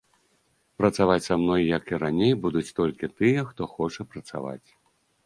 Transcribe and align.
Працаваць 0.79 1.25
са 1.25 1.35
мной, 1.41 1.61
як 1.77 1.83
і 1.93 1.99
раней, 2.03 2.33
будуць 2.45 2.71
толькі 2.79 3.11
тыя, 3.21 3.45
хто 3.51 3.61
хоча 3.75 4.01
працаваць. 4.15 4.67